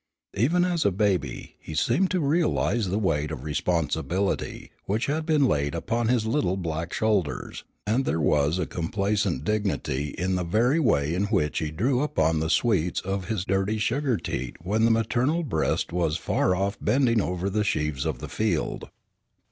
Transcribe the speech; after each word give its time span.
Even 0.33 0.65
as 0.65 0.83
a 0.83 0.89
baby 0.89 1.57
he 1.59 1.75
seemed 1.75 2.09
to 2.09 2.19
realize 2.21 2.89
the 2.89 2.97
weight 2.97 3.29
of 3.29 3.43
responsibility 3.43 4.71
which 4.85 5.05
had 5.05 5.27
been 5.27 5.45
laid 5.45 5.75
upon 5.75 6.07
his 6.07 6.25
little 6.25 6.57
black 6.57 6.91
shoulders, 6.91 7.63
and 7.85 8.03
there 8.03 8.19
was 8.19 8.57
a 8.57 8.65
complacent 8.65 9.43
dignity 9.43 10.15
in 10.17 10.33
the 10.33 10.43
very 10.43 10.79
way 10.79 11.13
in 11.13 11.25
which 11.25 11.59
he 11.59 11.69
drew 11.69 12.01
upon 12.01 12.39
the 12.39 12.49
sweets 12.49 12.99
of 13.01 13.27
his 13.27 13.45
dirty 13.45 13.77
sugar 13.77 14.17
teat 14.17 14.55
when 14.65 14.85
the 14.85 14.89
maternal 14.89 15.43
breast 15.43 15.93
was 15.93 16.17
far 16.17 16.55
off 16.55 16.79
bending 16.81 17.21
over 17.21 17.47
the 17.47 17.63
sheaves 17.63 18.03
of 18.03 18.17
the 18.17 18.27
field. 18.27 18.89